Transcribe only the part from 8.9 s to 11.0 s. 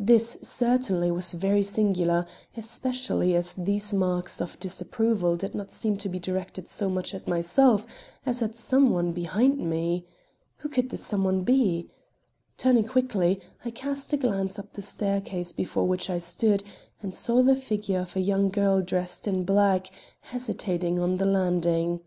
behind me. Who could